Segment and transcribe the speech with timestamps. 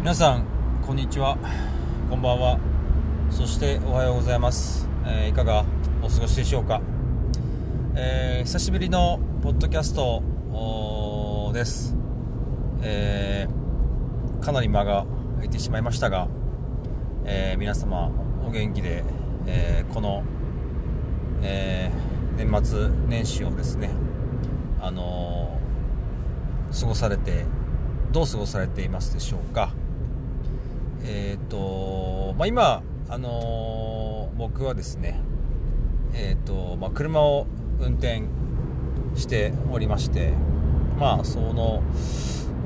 [0.00, 0.46] 皆さん
[0.80, 1.36] こんにちは。
[2.08, 2.58] こんばんは。
[3.30, 5.66] そしておはようございます、えーいかが
[6.00, 6.80] お過ごしでしょうか、
[7.94, 10.22] えー久しぶりのポッドキャスト
[11.52, 11.94] です、
[12.80, 15.04] えーかなり間が
[15.34, 16.28] 空いてしまいましたが、
[17.26, 18.10] えー皆様
[18.42, 19.04] お元気で、
[19.46, 20.24] えーこの、
[21.42, 23.90] えー年末年始をですね
[24.80, 27.44] あのー過ごされて
[28.12, 29.74] どう過ごされていますでしょうか。
[31.04, 35.20] えっ、とまあ今あのー僕はですね
[36.14, 37.46] えっ、とまあ車を
[37.80, 38.22] 運転
[39.14, 40.32] しておりまして
[40.98, 41.82] まあその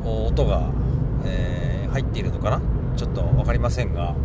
[0.04, 0.70] 音が、
[1.24, 2.60] えー入っているのかな？
[2.96, 4.16] ちょっと分かりませんが、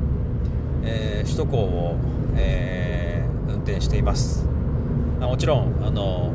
[0.83, 1.97] えー首都高を、
[2.35, 4.47] えー運転しています。
[5.21, 6.31] あもちろんあの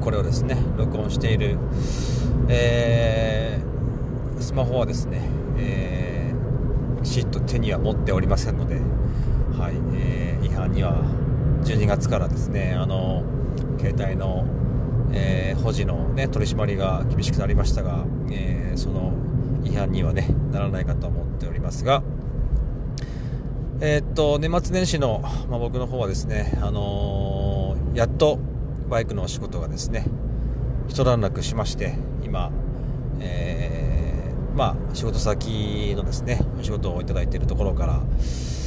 [0.00, 1.58] これをですね録音している、
[2.48, 5.20] えースマホはですね、
[5.58, 6.09] えー、
[7.02, 8.76] きちっと手には持っておりませんので、
[9.58, 10.94] はいえー違反には
[11.64, 13.22] 12月からですねあの
[13.78, 14.46] 携帯の、
[15.12, 19.12] えー保持の、ね、取り締まりが厳しくなりましたが、えーその
[19.64, 22.02] 違反には、ね、ならないかと思っておりますが、
[23.80, 28.38] えーっと年末年始の、まあ、僕の方はですね、あのやっと
[28.88, 30.06] バイクのお仕事がですね
[30.88, 32.50] 一段落しまして今、
[33.20, 33.79] えー
[34.60, 38.02] まあ、仕事先のですねお仕事をいただいているところから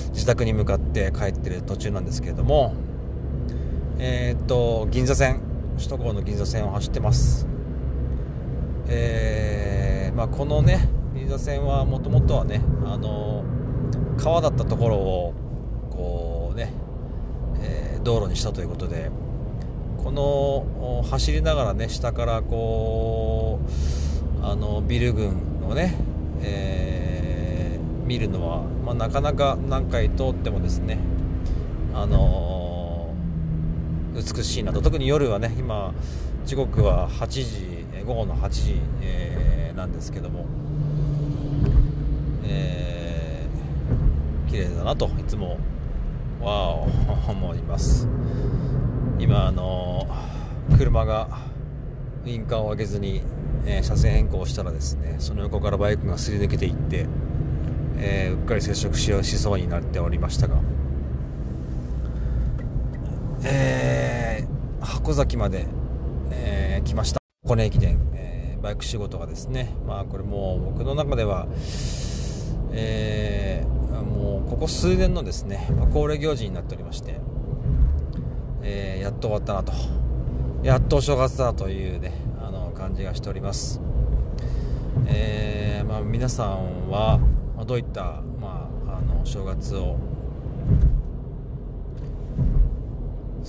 [0.09, 2.73] 自宅に向かって帰ってる途中なんですけれども
[3.99, 5.41] えーっと銀座線
[5.77, 7.45] 首都高の銀座線を走ってます。
[8.87, 13.43] えーまあ、このね銀座線はもともとはねあの
[14.17, 15.33] 川だったところを
[15.91, 16.73] こうね、
[17.61, 19.11] えー道路にしたということで
[20.03, 23.59] この走りながらね下からこ
[24.41, 25.95] うあのビル群をね、
[26.41, 30.99] えー見るのは、まあ、なかなか何回通ってもですね
[31.93, 33.13] あの
[34.13, 34.81] 美しいなと。
[34.81, 35.93] 特に夜はね今
[36.45, 40.45] 時刻は8時午後の8時、えーなんですけども、
[42.45, 45.57] えー綺麗だなといつも
[46.41, 46.87] わお
[47.31, 48.07] 思います。
[49.17, 50.05] 今あの
[50.77, 51.27] 車が
[52.25, 53.21] ウインカーを上げずに、
[53.65, 57.07] えー車線変更したらですねその横からバイクがすり抜けていって、
[57.97, 60.57] えーうっかり接触しようしそうになっておりましたが
[63.43, 65.65] えー箱崎まで、
[66.31, 67.19] えー来ました。
[67.43, 71.47] 箱根駅伝、えーバイク仕事がですねまあこれもう僕の中では
[72.71, 77.19] えーもうここ数年のですね、ま恒例行事になっておりまして、
[78.61, 79.73] えーやっと終わったなと。
[80.63, 82.13] やっとお正月だというね
[82.93, 83.81] 感じがしております。
[85.07, 87.19] えーまあ、皆さんは
[87.65, 89.97] どういった、まあ、あのお正月を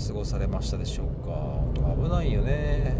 [0.09, 1.61] 過ごされましたでしょうか？
[2.03, 2.97] 危ないよね、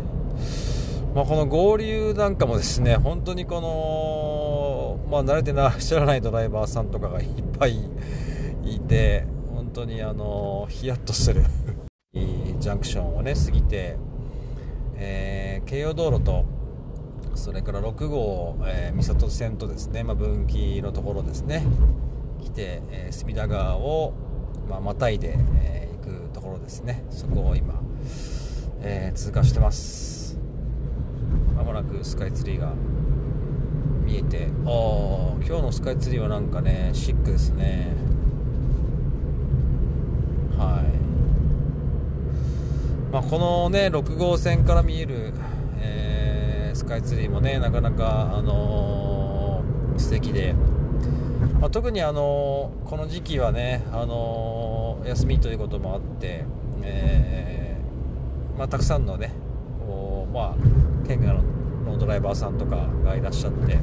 [1.15, 7.29] まあ、この合流なんかもですね本当にこの、まあ、慣れてらっしゃらないドライバーさんとかがいっ
[7.59, 7.89] ぱい
[8.67, 11.43] いて本当にあのヒヤッとする
[12.13, 13.97] ジャンクションをね過ぎて、
[14.97, 16.45] えー京葉道路と
[17.35, 21.65] それから6号、えー三郷線とですね、まあ、分岐のところですね
[22.43, 24.13] 来て、えー隅田川を、
[24.69, 27.03] まあ、またいで、えー行くところですね。
[27.11, 27.81] そこを今、
[28.83, 30.39] えー通過してます。
[31.57, 32.73] まもなくスカイツリーが
[34.05, 37.95] 見えてああ今日のスカイツリーはなんかねシックですね
[40.59, 40.85] はい
[43.15, 45.33] まあ、このね6号線から見える、
[45.79, 50.57] えースカイツリーもねなかなか、あのー素敵で、
[51.61, 56.45] まあ、特に、あのーこの時期はね、あのー休みということもあって、
[56.83, 59.31] えーまあ、たくさんのね
[59.87, 61.41] こう、まあ、県外
[61.87, 63.79] のドライバーさんとかがいらっしゃって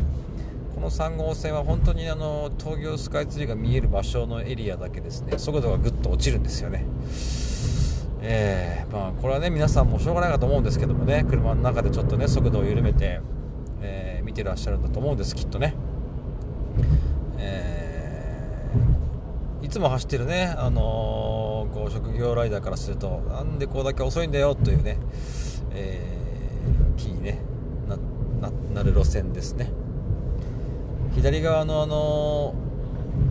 [0.75, 6.85] この3号線は本当にあの東京スカイツリーが見える場所のエリアだけですね速度がぐっと落ちるんですよね。
[8.23, 13.19] えーまあ、これはね皆さんもしょうがないかと思うんですけどもね車の中でちょっとね速度を緩めて、
[13.81, 15.73] えー見てらっしゃるんだと思うんですきっとね、
[17.37, 24.97] えーいつも走ってるね、あのーこう職業ライダーからするとなんでこうだけ遅いんだよというね、
[25.73, 27.39] えー気に、ね、
[27.87, 27.97] な
[28.49, 29.71] ななる路線ですね。
[31.15, 32.53] 左側のあの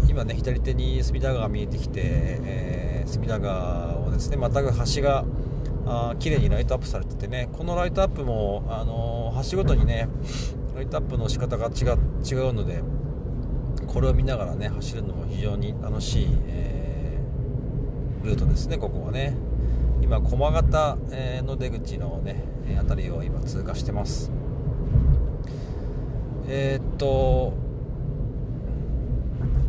[0.08, 5.24] 今ね左手に隅田川が見えてきて、えー隅田川をですねまた橋が
[5.86, 10.08] あ綺麗にライトアップされててねこのライトアップも、あのー橋ごとにね、
[10.74, 11.84] ライトアップの仕方が違
[12.28, 12.82] 違うので
[13.86, 19.36] これを見ながらね走るのも非常に楽しい、えー、ルートですねここはね。
[20.02, 20.96] 今駒形
[21.44, 22.44] の出口のね
[22.76, 24.32] 辺りを今通過してます。
[26.48, 27.52] えー、っと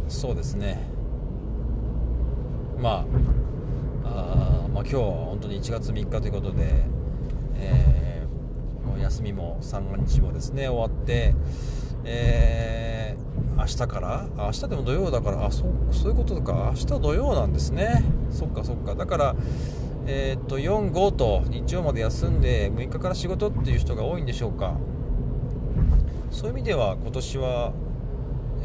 [0.08, 0.82] そうですね。
[2.80, 3.41] まあ
[4.74, 6.86] まあ今日は本当に1月3日ということで、
[7.56, 11.34] えー、もう休みも三が日もですね終わって
[12.04, 18.04] えー、明日から明日でも土曜だからあそそういうことか明日土曜なんですね。
[18.32, 18.96] そっかそっか。
[18.96, 19.36] だから
[20.08, 24.76] えー、っと4、5と日曜まで休んで6日から仕事っていう人が多いんでしょうか。
[26.32, 27.74] そういう意味では今年は、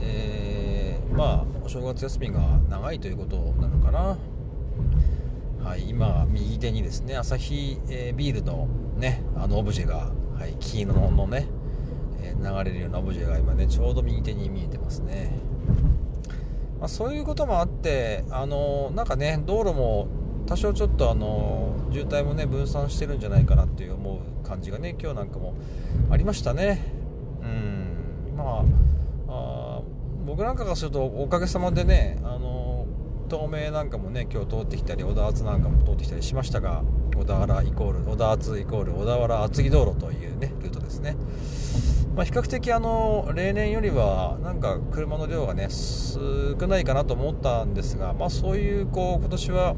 [0.01, 4.17] えー、まあお正月休みが長いということなのかな。
[5.67, 11.49] はい、今右手にですねアサヒ、えー、ビールのねあのオブジェが、はい、黄色のね、
[12.23, 15.33] えー、流れるようなオブジェが今ねちょうど右手に見えてますね、
[16.79, 20.07] まあ、そういうこともあってあのなんかね道路も
[20.47, 25.55] 多少ちょっとあの渋滞もね分散してるんじゃないかなっていう思う感じがね今日なんかも
[26.13, 26.81] ありましたね。
[27.43, 28.65] うんま
[29.29, 29.33] あ
[29.79, 29.83] あ
[30.25, 32.76] 僕なんかがするとおかげさまでねあの
[33.31, 36.83] 東名なんかもね今日通ってきたり小田厚なんかも通ってきたりしましたが
[37.17, 41.17] 小田原イコール小田厚イコール小田原厚木道路というねルートですね。
[42.15, 49.77] まあ、比較的あの例年よりはなんか車の量がね少ないかなと思ったんですが、まあ、そういうこう今年は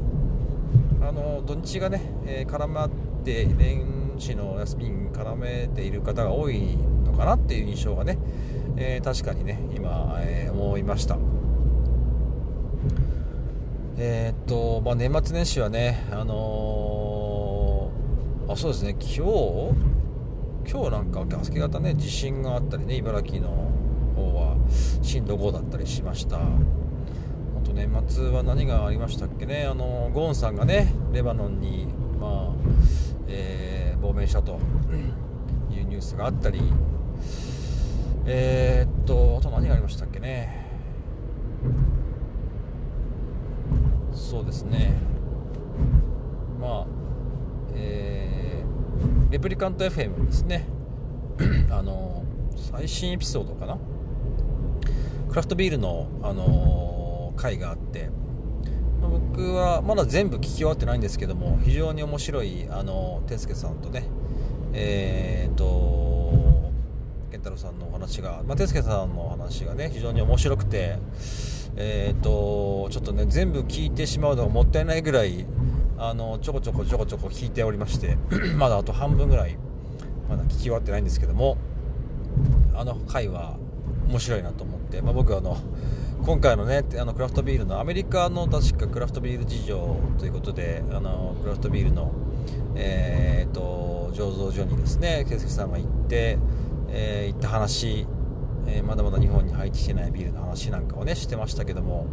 [1.01, 2.89] あの土日がね、え、絡まっ
[3.25, 8.17] て年始の休みに絡めている方が多いのかなっていう印象がね、
[8.77, 11.17] えー、確かにね今、えー、思いました。
[14.01, 17.91] えー、っと、まあ、年末年始はねあの
[18.47, 18.91] あそうですね。
[18.91, 19.19] 今日
[20.71, 23.49] 今日なんか明け方ね地震があったりね茨城の
[24.15, 24.55] 方は
[25.01, 26.37] 震度5だったりしました。
[26.37, 26.41] あ
[27.65, 31.87] と年末は何がありましたっけね、あのゴーンさんがねレバノンに、
[32.21, 32.69] まあ
[33.27, 34.59] えー、亡命したと。
[35.71, 36.61] いうニュースがあったり、
[38.25, 40.58] え、っと、あと何がありましたっけね、
[44.29, 44.93] そうですね、
[46.61, 46.85] まあ、
[47.73, 50.67] えー、レプリカント FM ですね、
[51.71, 52.23] あの
[52.55, 53.79] 最新エピソードかな？
[55.29, 58.11] クラフトビールの、あの回があって、
[59.01, 64.03] ま、僕はまだ全部聞き終わってないんですけども非常に面白いあの哲介さんとね
[64.73, 66.69] えー、っと
[67.31, 70.99] 健太郎さんのお話が、まあ、哲介さんのお話がね非常に面白くて
[71.81, 75.45] えー、とちょっとね全部聞いてしまうのがもったいないぐらい
[75.97, 78.17] あのちょこちょこちょこちょこ聞いておりまして
[78.59, 79.57] まだあと半分ぐらい
[80.29, 81.57] まだ聞き終わってないんですけども
[82.75, 83.57] あの回は
[84.09, 85.57] 面白いなと思って、まあ、僕あの
[86.25, 92.11] 今回のねあのクラフトビールのアメリカの確かクラフトビール事情ということであのクラフトビールの、
[92.75, 96.37] えーと、醸造所にですね圭介さんが行って、
[96.89, 98.05] えー、行った話、
[98.67, 102.05] えー、まだまだ日本に入ってきてないビールの話なんかをねしてましたけども、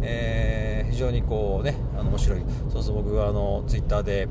[0.00, 2.42] えー、非常にこうねあの面白い。
[2.70, 4.28] そうそう僕はあのツイッターで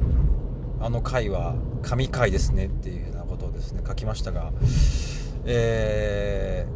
[0.80, 4.52] あの回は神回ですねっていうようなことをですね書きましたが、
[5.46, 6.68] え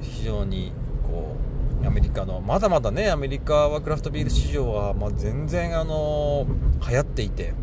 [0.00, 0.72] ー、非常に
[1.04, 1.36] こ
[1.82, 6.46] うアメリカのまだまだねアメリカはクラフトビール市場は、まあ、全然あの
[6.88, 7.54] 流行っていて、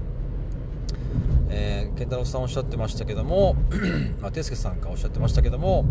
[1.49, 3.55] えー、健太郎さんおっしゃってましたけども、
[4.21, 5.85] まあ、テスケさんがおっしゃってましたけども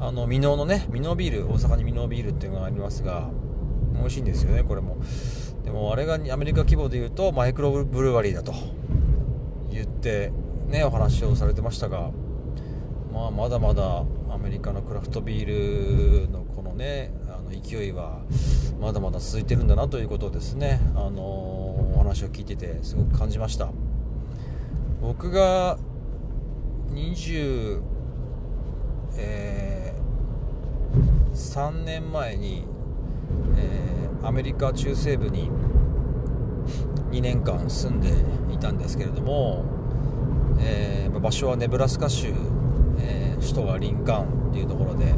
[0.00, 3.30] あの箕面のね箕面ビール大阪に箕面ビールっていうのがありますが
[3.94, 4.96] 美味しいんですよねこれも。
[5.64, 8.52] でもあれがアメリカ規模でいうとマイクロブルワリーだと
[9.70, 10.30] 言って
[10.66, 12.10] ねお話をされてましたが
[13.12, 18.20] まあまだまだアメリカのクラフトビールのこのねあの勢いは
[18.80, 23.72] まだまだ続いてるんだなということをですね、あのお話を聞いててすごく感じました。
[25.00, 25.78] 僕が
[26.90, 27.80] 20、
[29.16, 29.83] えー、
[31.34, 32.64] 3年前に、
[33.56, 35.50] えー、アメリカ中西部に
[37.10, 38.08] 2年間住んで
[38.54, 39.64] いたんですけれども、
[40.60, 42.32] えー、場所はネブラスカ州
[42.98, 45.14] えー、首都はリンカーンっていうところで、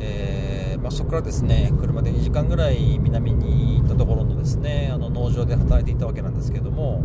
[0.00, 7.02] えー、まあ、そこからですね車で2時間ぐらい南に行ったところのですねあの農場で働いていたわけなんですけれども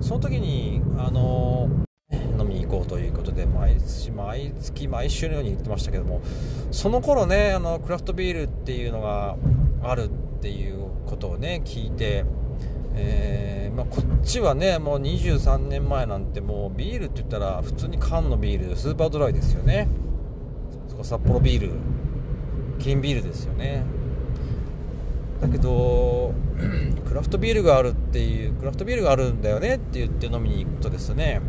[0.00, 1.81] その時にあの飲みに
[2.72, 6.22] 行ということで毎月毎月毎週のように言ってましたけども
[6.70, 9.36] その頃ねあのクラフトビールっていうのが
[9.82, 10.08] あるっ
[10.40, 12.24] ていうことをね聞いて
[12.94, 19.88] えー、まあ、こっちはねもう23年前なんてもうビールって言ったら普通に缶のビールスーパードライですよね。
[21.02, 21.70] 札幌ビール
[22.78, 23.82] 金ビールですよね。
[25.40, 26.34] だけど
[27.08, 31.40] クラフトビールがあるっていうクラフトビールがあるんだよねって言って飲みに行くとですね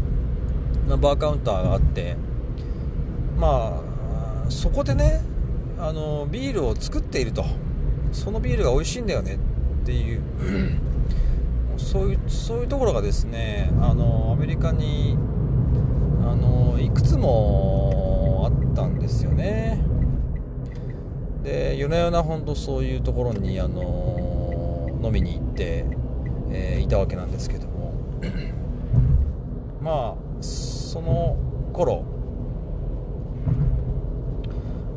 [0.88, 2.16] バーカウンターがあって
[3.38, 3.82] ま
[4.48, 5.22] あそこでね
[5.80, 7.46] あのビールを作っていると。
[8.14, 9.36] そのビールが美味しいんだよね。
[9.82, 10.22] っていう。
[11.78, 15.18] そういうそういうところがですねあのアメリカに
[16.22, 19.82] あのいくつもあったんですよね。
[21.44, 25.86] で夜な夜な本当そういうところにあの飲みに行って、
[26.52, 27.94] えー、いたわけなんですけども。
[29.82, 30.23] まあ
[30.94, 31.36] その
[31.74, 32.06] 頃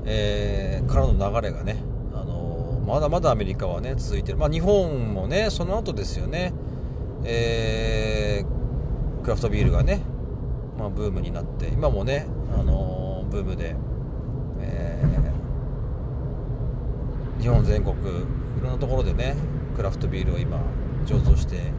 [0.04, 6.52] えー、からの流れがね、あのー、まだまだアメリカはね続いてる、まあ、日本もねその後ですよね、
[7.24, 10.02] えー、クラフトビールがね、
[10.78, 13.74] まあ、ブームになって今もね、あのブームで、
[14.60, 15.02] え
[17.40, 18.02] 日本全国い
[18.62, 19.34] ろんなところでね
[19.74, 20.60] クラフトビールを今
[21.06, 21.72] 醸造して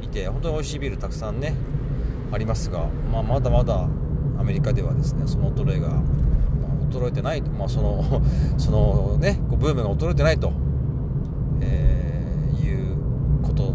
[0.00, 1.54] いて本当に美味しいビールたくさんね
[2.34, 3.88] ありますが、まあ、まだまだ
[4.38, 6.02] アメリカではですねその衰えが
[6.90, 8.22] 衰えてない、まあ、その
[8.58, 10.52] そのねブームが衰えてないと、
[11.60, 12.96] えー、いう
[13.42, 13.74] こと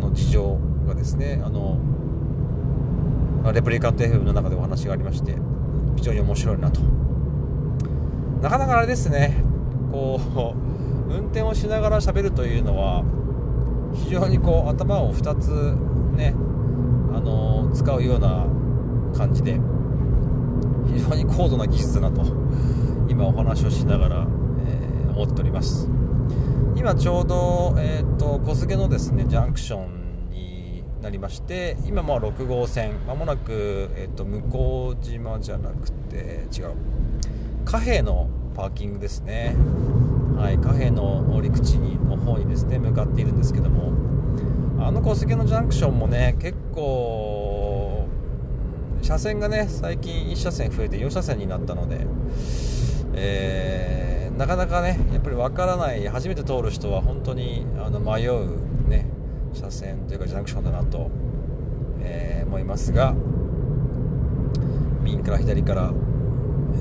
[0.00, 1.78] の事情がですねあの
[3.52, 5.36] レプリカント FM の中でお話がありまして
[5.96, 6.80] 非常に面白いなと。
[8.42, 9.42] なかなかあれですね
[9.90, 10.20] こ
[11.08, 13.02] う 運転をしながら喋るというのは
[13.94, 15.50] 非常にこう頭を2つ
[16.16, 16.34] ね
[17.14, 18.46] あの使うような
[19.16, 19.60] 感じで
[20.86, 22.24] 非常に高度な技術だなと
[23.08, 24.26] 今お話をしながら、
[24.66, 25.88] えー、思っております。
[26.76, 36.74] 今ちょうど、えーと、小菅のですねジャンクションになりまして今まあ6号線まもなく、えーと、向島じゃなくて違う
[37.64, 39.56] 貨幣のパーキングですね。
[40.36, 43.92] はい貨幣の陸地にの方にですね向かっているんですけども
[44.80, 47.27] あの小菅のジャンクションもね結構
[49.08, 52.06] 車線がね最近1車線増えて4車線になったので、
[53.14, 59.06] えー、なかなかねやっぱり分からない初めて通る人は本当にあの迷うね
[59.54, 61.10] 車線というかジャンクションだなと、
[62.02, 63.14] えー、思いますが
[65.00, 65.90] 右から左から、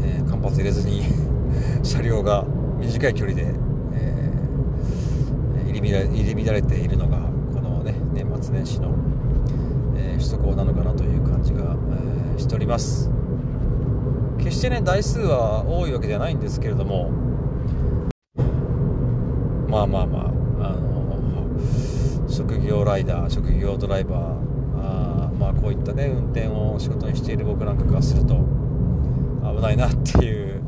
[0.03, 1.03] えー、間髪入れずに
[1.81, 2.43] 車両が
[2.77, 3.53] 短い距離で、
[3.93, 4.34] え、
[5.65, 7.19] 入り乱れているのが
[7.53, 8.89] このね年末年始の
[10.19, 11.75] 首都高なのかなという感じが、
[12.33, 13.09] えー、しております。
[14.38, 17.12] 決してね台数は多いわけではないんですけれども
[19.67, 24.38] まあまあまあ、あの職業ライダー職業ドライバー
[24.77, 30.62] あまあこういったね運転を仕事にしている僕なんかからすると危ないなっていう、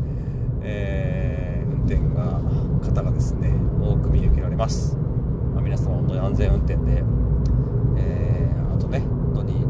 [0.62, 2.42] えー、運転が
[2.82, 7.04] 方がですね多く見受けられます、まあ、皆様本当に安全運転で、
[7.98, 8.39] えー、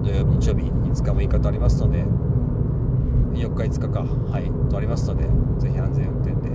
[0.09, 1.99] 土曜日日曜日5日6日とありますので
[3.39, 5.25] 4日5日かはいとありますので
[5.61, 6.49] ぜひ安全運転で、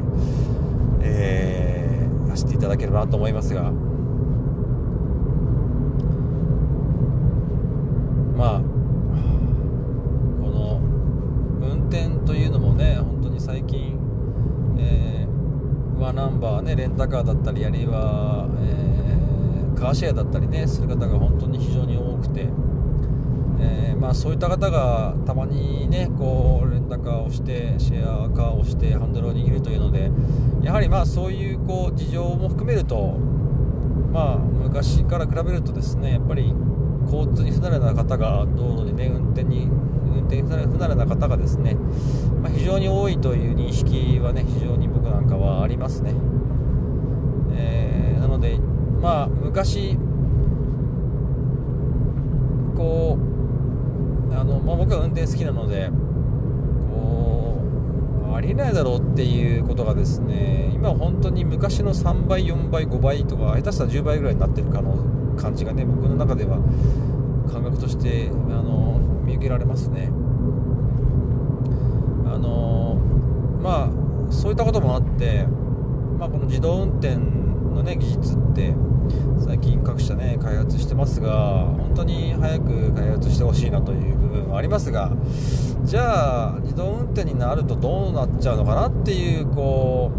[1.03, 3.71] えー、走っていただければなと思いますが
[8.37, 8.61] まあ
[10.43, 10.81] この
[11.63, 13.97] 運転というのもね本当に最近、
[14.81, 21.74] えー、ワナンバーねレンタカーだったりあるいは、えー、カーシェアだったりねする方が本当に非常に、
[24.05, 30.11] まあ、そういった方がたまにねこうレンタカーをしてシェアカーをしてハンドルを握るというので
[30.63, 33.17] やはりまあそういうこう事情も含めると
[34.13, 36.53] まあ昔から比べるとですねやっぱり
[37.07, 41.73] 交通に不慣れな方が道路にね運転に運転不慣れな方がですね、
[42.43, 46.13] まあ、非常に多いという認識はね非常に僕なんかはありますね、
[47.57, 48.59] えー、なので
[49.01, 49.97] まあ昔
[52.77, 53.34] こう
[54.35, 55.91] あの、まあ、僕は運転好きなので
[56.91, 57.63] こ
[58.31, 64.97] うありえないだろうっていうことがですね今本当に昔の3倍4倍5倍とか下手したら10倍ぐらいになってるかの
[65.37, 66.59] 感じがね僕の中では
[67.51, 70.11] 感覚としてあの見受けられますね。
[72.27, 72.97] あの
[73.63, 75.47] まあそういったこともあって、
[76.19, 78.75] まあ、この自動運転のね技術って
[79.45, 85.13] 最近各社ね開発してますが本当に早く開発してほしいなという部分はありますが
[85.83, 90.11] じゃあ自動運転になるとどうなっちゃうのかなっていうこ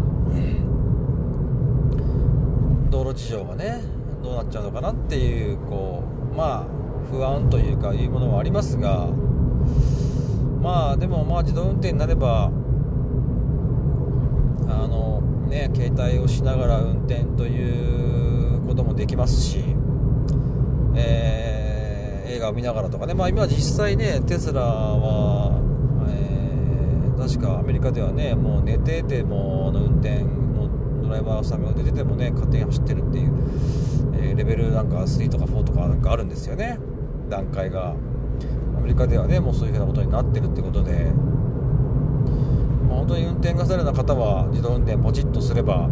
[2.88, 3.82] う道路事情がね
[4.22, 6.66] どうなっちゃうのかなっていうこうまあ
[7.10, 9.08] 不安というかいうものはありますが
[10.62, 12.50] まあでもまあ自動運転になれば
[14.68, 18.25] あのね携帯をしながら運転という
[18.76, 19.64] こともできますし、
[20.94, 23.14] えー、映画を見ながらとかね。
[23.14, 25.58] まあ今実際ねテスラは、
[26.08, 30.68] えー、確かアメリカではねもう寝ててもの運転の
[31.02, 33.32] ドライバーさんが寝ててもね勝手に走ってるっていう、
[34.14, 36.78] えー、レベルなんか3とか4とかなんかあるんですよね。
[37.30, 37.96] 段階が。
[38.76, 41.10] アメリカではねもうそういうふうなことになってるってことで。
[42.88, 45.88] 本当に運転がされな方は自動運転ポチッとすれば、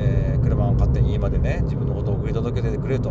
[0.00, 3.10] えー、車を勝手に家までね自分のことを送り届けてくれると、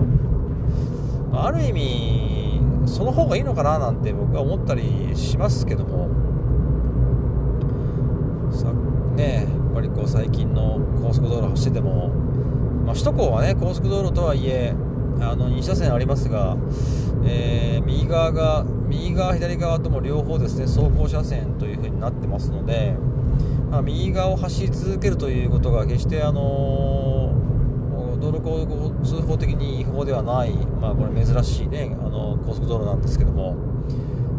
[1.32, 6.10] まあ、ある意味その方がいいのかななんて僕は思ったりしますけども。
[8.52, 8.74] さ
[9.16, 12.10] ねやっぱりこう最近の高速道路走ってても、
[12.86, 14.74] まあ、首都高はね高速道路とはいえ
[15.22, 16.56] あの2車線ありますが、
[17.26, 22.96] えー、右側が右側左側とも両方ですね走行車線という風になってますので、
[23.70, 27.34] まあ、右側を走り続けるということが決してあの
[28.20, 33.54] 道路交通法的に違法ではない、まあ、これ珍しいねあの高速道路なんですけども、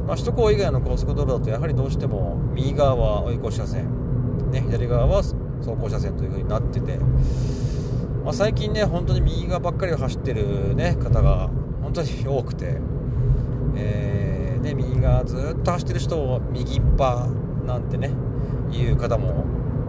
[0.07, 5.35] まあ、首都高以外の高速道路だとやはりどうしても右側は追い越し車線、ね、左側は走
[5.65, 6.97] 行車線という風になってて、
[8.25, 11.49] まあ、最近ね本当に右側ばっかりを走ってる、ね、方が
[11.83, 12.79] 本当に多くて、
[13.77, 17.29] えー、ね、右側ずっと走ってる人を右っぱ
[17.65, 18.11] なんてね
[18.73, 19.45] いう方も、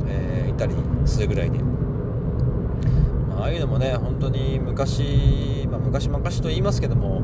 [0.07, 7.21] えー、いたりするぐらいで、まああいうのもね本当に昔、まあ、昔々と言いますけども、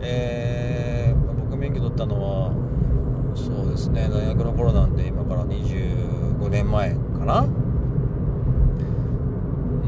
[0.00, 2.52] えー、僕免許取ったのは
[3.34, 7.46] そうですね大学の頃なんで今から25年前かな。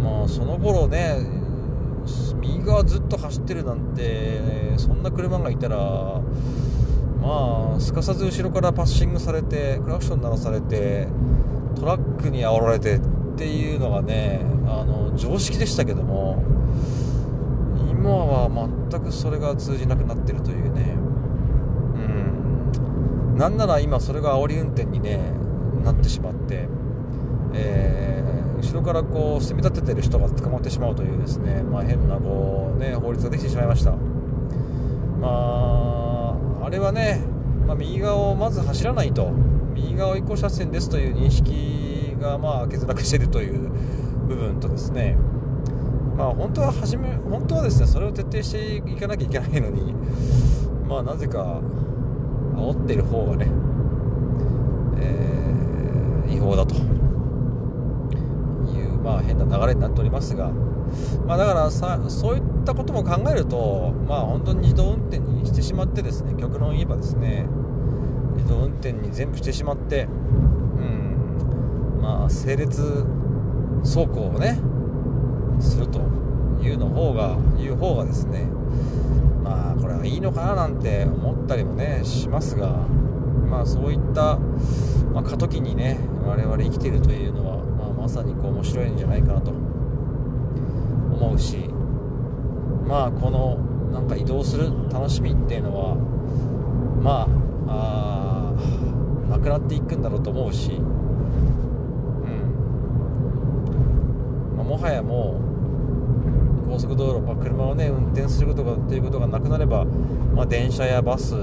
[0.02, 1.16] まあその頃ね
[2.40, 4.40] 右側ずっと走ってるなんて
[4.76, 6.20] そんな車がいたら
[7.26, 11.08] まあすかさず後ろからパッシングされてクラクション鳴らされて
[11.74, 13.00] トラックに煽られてっ
[13.36, 16.42] ていうのがねあの常識でしたけども
[17.90, 18.48] 今は
[18.90, 20.94] 全くそれが通じなくなってるというね。
[21.96, 23.36] うん。
[23.36, 25.32] なんなら今それが煽り運転にね
[25.84, 26.68] なってしまって
[27.52, 33.98] えー後ろからこう攻め立ててる人が捕まってしまうというですね、まあ、変なこう、ね、法律ができてしまいました、ま
[35.22, 35.75] あ、
[36.66, 37.20] あれはね、
[37.64, 39.30] まあ、右側をまず走らないと
[39.72, 43.70] 右側一個車線ですという認識がまあ欠落しているという
[44.26, 45.16] 部分とですね
[46.16, 49.94] まあ本当は始め本当はですねそれを徹底していかなきゃいけないのに
[50.88, 51.60] まあなぜか
[52.56, 53.46] 煽っている方がね、
[54.98, 56.74] えー、違法だと。
[56.74, 56.78] い
[58.84, 60.50] うまあ、変な流れになっておりますが、
[61.26, 67.46] まあ、だからさそういったったことも考えると、まあ、本当に自動運転にしてしまってですね極論言えばですね
[68.34, 72.82] 自動運転に全部してしまって、うんまあ、整列
[73.84, 74.58] 走行をね
[75.60, 76.00] すると
[76.60, 78.46] いうの方がいう方がですね
[79.44, 82.70] まあこれはいいのかななんて思ったりもねしますが
[83.48, 84.38] まあそういった、
[85.14, 91.75] まあ、過渡期にね我々生きているというのはまあまさにこう面白いんじゃないかなと思うし
[92.86, 93.58] まあこの
[93.92, 95.94] なんか移動する楽しみっていうのは
[97.02, 97.28] ま
[97.66, 98.52] あ
[99.28, 100.82] あなくなっていくんだろうと思うし、うん。
[104.56, 105.40] まあ、もはやも
[106.66, 111.34] う高速道路、まあ、車をね運転することがっていうことがなくなれば、まあ、電車やバス、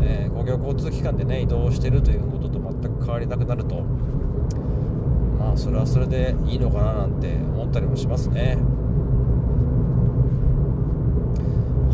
[0.00, 3.82] えー、公共交通機関でね移動してるということと全く変わりなくなると。
[5.38, 8.58] まあそれはそれでいいのかななんて思ったりもしますね。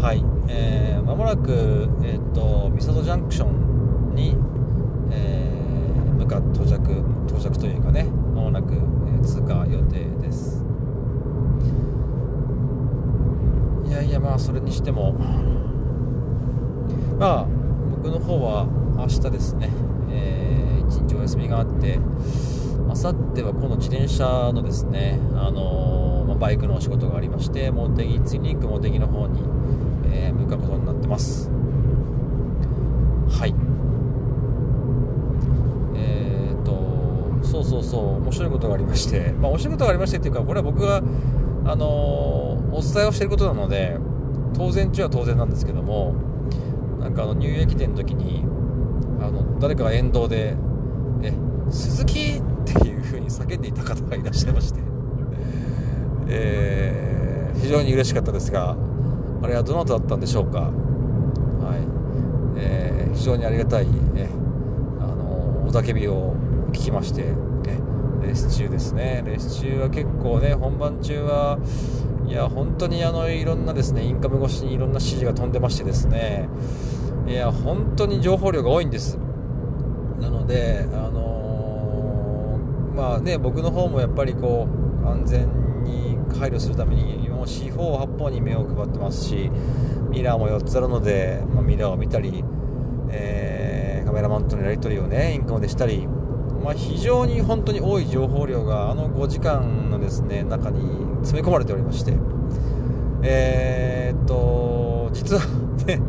[0.05, 0.23] はい。
[0.49, 4.37] えー、間もなくえっ、ー、と三郷ジャンクションに、
[5.11, 6.77] えー、向か到着
[7.27, 8.03] 到着というかね
[8.35, 10.63] 間もなく、えー、通過予定です。
[13.87, 15.15] いやいやまあそれにしても。
[17.19, 17.47] まあ
[17.97, 18.67] 僕の方は
[18.99, 19.71] 明日ですね、
[20.11, 21.99] えー、一日お休みがあって
[22.91, 29.41] あさってはこの自転車のですね、あのー、まあ、バイクのお仕事がありまして茂木次に行く茂木の方に、
[30.55, 31.51] えー、向かうことになってます
[33.29, 33.55] はい
[35.97, 40.97] えーとそうそうそう面白いことがありまして、まあ、面白いことがありましてっていうかこれは僕が、
[41.67, 43.99] あのー、お伝えをしていることなので
[44.55, 46.15] 当然中は当然なんですけども
[47.01, 48.45] なんかあの入駅店の時に
[49.21, 50.57] あの誰かが沿道で
[51.23, 51.33] 「え
[51.71, 54.81] 鈴木!」っていう風に叫んでいた方がいらっしゃいまして、
[56.29, 58.77] えー、非常に嬉しかったですが
[59.45, 60.67] あれはどなただったんでしょうか、は
[61.77, 62.59] い。
[62.59, 64.27] えー、非常にありがたい、え
[64.99, 66.35] あの雄たけびを
[66.69, 67.35] 聞きまして、ね、
[68.23, 69.23] レース中ですね。
[69.27, 71.59] レース中は結構ね本番中は
[72.27, 76.49] いや本当にあのいろんなですねインカム越しにいろんな指示が飛んでましてですね。
[77.27, 79.19] いや本当に情報量が多いんです。
[80.21, 84.67] なのであのー、まあね僕の方もやっぱりこ
[85.05, 89.51] う安全に配慮するために四方八方に目を配ってますし
[90.11, 92.45] ミラーも4つあるので、まあ、ミラーを見たり、
[93.11, 96.07] えー、カメラマンとのやり取りをねインカムでしたり
[96.65, 100.81] まあ、非常に本当に多い情報量があの5時間のですね中に
[101.19, 102.15] 詰め込まれておりまして
[103.23, 105.43] えー、っと実は
[105.87, 106.01] ね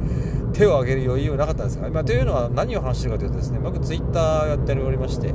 [0.53, 5.33] 手を挙げる余裕はなかったんですが、まあ、というのは何を話してるかというとですね僕ツイッターやっておりまして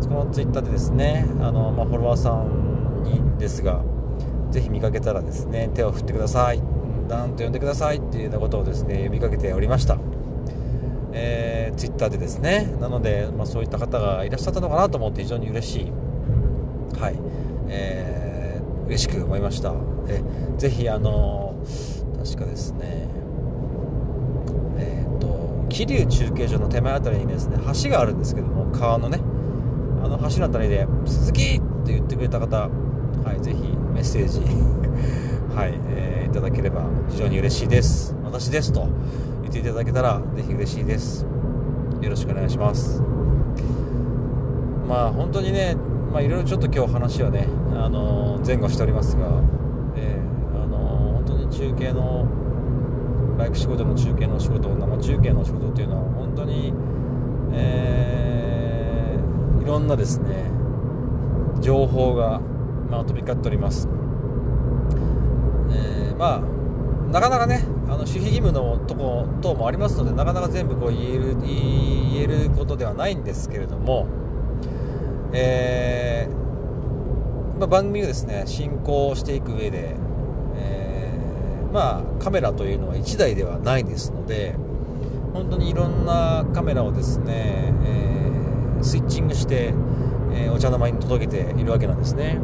[0.00, 3.84] そのツイッターでですねあの、まあ、フォロワーさんにですが
[4.50, 6.62] ぜひ見かけたらですね手を振ってください。
[7.08, 9.98] なんと呼んでくださいっていうようなことをですね呼びかけておりました。
[11.12, 12.72] えー、ツイッターでですね。
[12.80, 15.92] なので、まあ、そういった方がいらっしゃったのかなと思って非常に嬉しい。
[17.00, 17.18] はい、
[17.68, 19.74] えー、嬉しく思いました。
[20.08, 20.22] え
[20.58, 21.54] ぜひあの
[22.22, 23.08] 確かですね。
[24.78, 29.20] えっ、ー、と桐生中継所の手前あたりにですね橋があるんですけども川のね
[30.04, 32.68] あの橋のあたりで「鈴木!」って言ってくれた方
[33.24, 33.58] はいぜひ
[33.92, 34.40] メッセージ
[35.54, 38.14] はい、えー、いただければ非常に嬉しいです。
[38.24, 38.86] 私ですと
[39.42, 41.26] 言っていただけたらぜひ嬉しいです。
[42.00, 43.02] よろしくお願いします。
[44.88, 45.76] まあ本当にね
[46.12, 49.26] まあいろいろちょっと今日話はねあの前後しておりますが、
[49.96, 50.78] えー、あの
[51.14, 52.26] 本当に中継の
[53.36, 56.72] バイク仕事の中継の仕事生中継の仕事っていうのは本当に、
[57.52, 60.50] えー、いろんなですね
[61.60, 62.40] 情報が、
[62.90, 63.88] まあ、飛び交っております、
[65.70, 66.60] えー、まあ
[67.10, 74.06] なかなかねあの守秘義務のとこ等もありますのでなかなか全部こう言える言えることではないんですけれども、
[75.32, 79.96] えー、まあ、番組をですね進行していく上で、
[80.56, 84.54] えー、まあ、カメラというのは1台ではないですので
[85.32, 89.74] 本当にいろんなカメラをですね、えー、スイッチングして、
[90.32, 92.40] えお茶の間に届けているわけなんですね。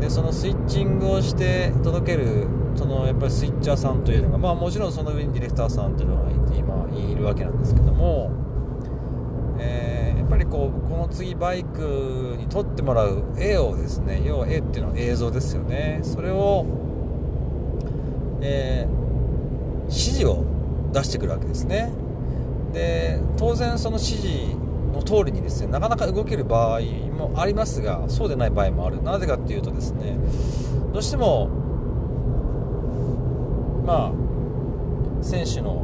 [0.00, 8.30] でそのスイッチングをして届けるそのやっぱりスイッチャーさんというのが、まあ、もちろんその上にディレクターさんというのがいて今いるわけなんですけども、
[9.58, 16.00] えー、やっぱりこうこの次バイクに撮ってもらう絵をですね要は絵っていうのは映像ですよね。
[16.02, 16.64] それを、
[18.40, 20.44] えー、指示を
[20.92, 21.92] 出してくるわけですね。
[22.72, 24.57] で当然その指示
[24.98, 29.02] の通りにですねなかなか動ける場合もありますがそうでない場合もある。
[29.02, 30.18] なぜかっていうとですね
[30.92, 31.50] どうしても
[33.88, 35.82] まあ、選手の、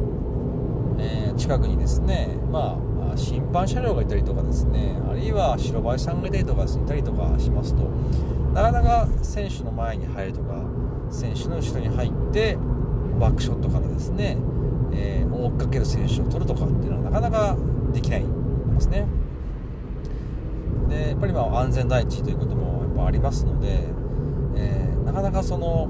[0.99, 2.77] えー、近くにですね、ま
[3.11, 7.81] あ、審判車両がいたりとかですねあるいは白バイさんがいたりとかいたりとかしますと
[8.53, 10.61] なかなか選手の前に入るとか
[11.09, 12.59] 選手の後ろに入って
[13.19, 14.37] バックショットからですね、
[14.93, 17.57] えー、追っかける選手を取るとかっていうのはなかなか
[17.91, 18.44] できない。
[18.75, 19.05] んですね。
[20.89, 23.87] でやっぱりまあ安全第一ということもやっぱありますので、
[24.55, 25.89] えー、なかなかその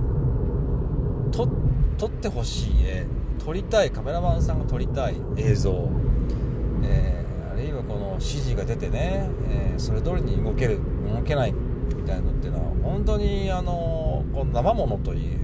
[1.31, 1.51] 取
[1.97, 3.05] 撮ってほしい絵
[3.43, 5.89] 撮りたいカメラマンさんが撮りたい映像、
[6.83, 10.79] えー、あるいはこの指示が出てね、えー、それ通りに動ける
[11.13, 15.39] 動けないみたいなのっていうのは本当にあのこの生ものという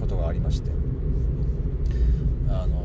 [0.00, 0.70] ことがありまして
[2.48, 2.79] あの、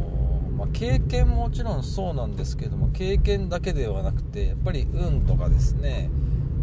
[0.78, 6.10] 経験もちろんそうなんですけども経験だけではなくてやっぱり運とかですね、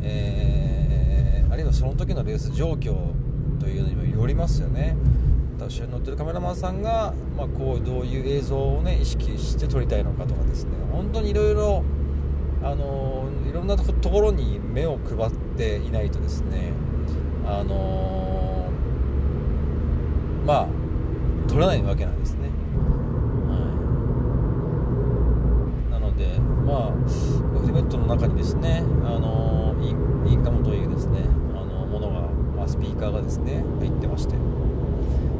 [0.03, 2.95] えー、あるいはその時のレース状況
[3.59, 4.97] というのにもよりますよね。
[5.59, 11.85] 私に乗ってるカメラマンさんが、まあ、こうどういう映像をね意識して撮りたいのかとかですね本当にいろいろ
[12.63, 16.73] あのいろんなところに目を配っていないとですね
[17.47, 18.69] あの
[20.45, 20.69] まあ
[21.49, 22.49] 撮れないわけなんですね、
[23.49, 23.55] は
[25.89, 26.93] い、なのでまあ
[27.61, 29.75] ヘルメットの中にですねあの
[30.27, 31.21] インカムというですね
[31.55, 34.35] あのものが、まあ、スピーカーがですね入ってまして。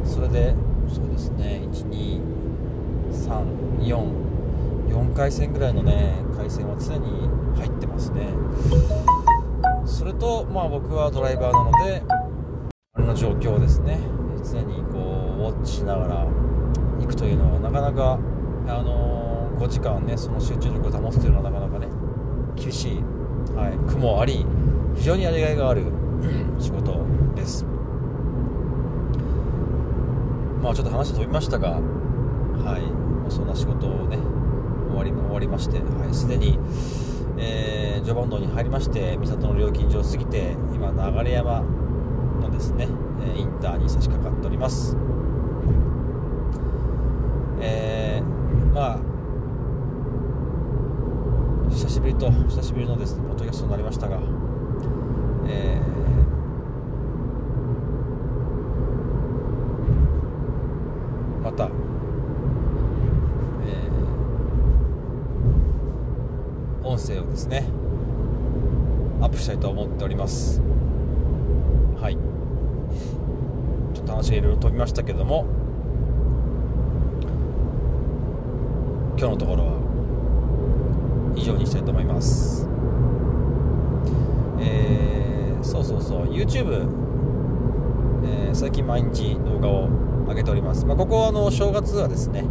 [0.05, 0.55] それで
[0.89, 1.63] そうですね
[3.29, 8.27] 12344回線ぐらいのね回線は常に入ってますね。
[9.85, 12.03] それとまあ僕はドライバーなので
[12.95, 13.99] あれの状況をですね。
[14.45, 14.99] 常にこ
[15.39, 16.27] うウォッチしながら
[17.01, 18.19] 行くというのはなかなか
[18.67, 21.89] あのー、5時間ねその集中力を保つというのはなかなかね
[22.57, 22.97] 厳しい、
[23.55, 24.47] はい、苦もあり
[24.95, 25.85] 非常にやりがいがある
[26.59, 27.65] 仕事です。
[30.63, 31.81] まあちょっと話飛びましたがは
[33.29, 34.19] いそんな仕事をね
[34.89, 36.59] 終わり終わりましてはいすでに、
[37.37, 41.63] えー、序盤道に入りまして三郷の料金所を過ぎて今流山
[42.41, 42.87] のですね
[43.37, 44.97] インターに差し掛かっております。
[47.61, 49.12] えー、まあ久
[51.93, 54.19] しぶりと久しぶりのですねポッドキャストになりましたが、
[55.47, 67.69] えー、また、えー、音声をですね
[69.21, 70.63] アップしたいと思っております。
[72.01, 72.17] はい。
[73.95, 75.45] ちょっと話がいろいろ飛びましたけども
[79.19, 79.82] 今日のところは
[81.35, 82.69] 以上にしたいと思います。
[84.61, 86.87] えー、そうそうそう YouTube、
[88.25, 89.89] えー、最近毎日動画を
[90.29, 92.45] 上げております、まあ、ここあの正月はですね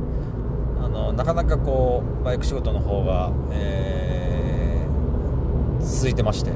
[0.81, 6.51] あのなかなかこうバイク仕事の方が、えー、続いてまして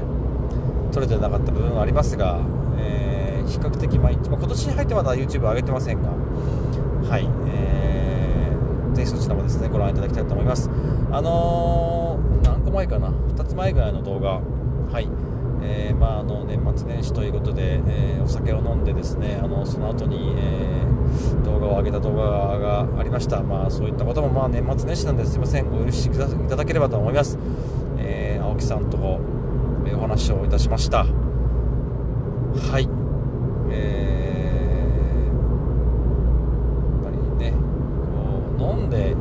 [0.92, 2.38] 撮れてなかった部分はありますが、
[2.78, 6.10] えー、比較的毎日、まあ、今年に入ってまだ YouTube 上げてませんが
[7.08, 7.86] はい、えー
[8.96, 10.70] ぜひそちらもですねご覧いただきたいと思います。
[11.12, 11.95] あのー、
[12.76, 14.40] 前かな？2つ前ぐらいの動画。
[14.92, 15.08] はい。
[15.62, 25.66] えー、まあ、あの年末年始ということで、えー、お酒を飲んでですねあのその後に、えー、動画を上げた動画がありました、まあ、そういったことも、まあ、年末年始なんですいません。
[25.68, 27.38] お許しいただければと思います、
[27.98, 29.20] え青木さんとお
[29.98, 31.04] 話をいたしました。
[31.04, 32.88] はい、
[33.70, 34.26] えー
[38.86, 39.14] んで、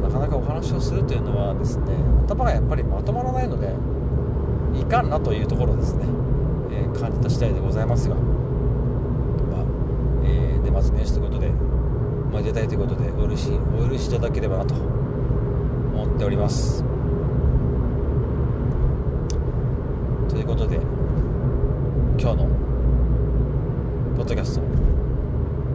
[0.00, 3.72] なかなかお話をするというのはですね頭がやっぱりまとまらないので
[4.78, 6.04] いかんなというところですね、
[6.70, 8.24] えー、感じた次第でございますが、まあ
[10.24, 11.50] えー、年末年始ということで
[12.32, 16.84] まあ、出たいということでお許しお許しいただければなと思っております。
[20.28, 20.76] ということで
[22.18, 22.48] 今日の
[24.16, 24.62] ポッドキャスト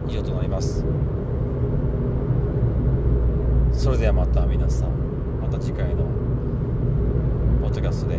[0.08, 0.84] 以上となります。
[3.84, 4.88] それではまた皆さん
[5.42, 6.04] また次回の
[7.60, 8.18] ポッドキャストで。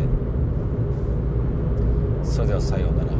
[2.22, 3.15] それではさようなら。